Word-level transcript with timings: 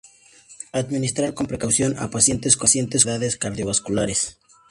Administrar 0.81 1.31
con 1.35 1.45
precaución 1.51 1.91
a 2.03 2.09
pacientes 2.15 2.57
con 2.59 2.67
enfermedades 2.73 3.37
cardiovasculares. 3.41 4.19